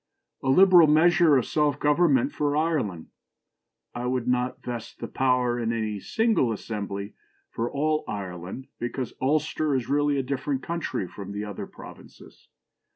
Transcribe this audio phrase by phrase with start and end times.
[0.41, 3.11] A liberal measure of local self government for Ireland.
[3.93, 7.13] I would not vest the power in any single assembly
[7.51, 12.47] for all Ireland, because Ulster is really a different country from the other provinces.